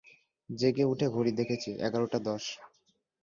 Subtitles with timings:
[0.49, 2.43] জেগে উঠে ঘড়ি দেখেছি, এগারটা দশ।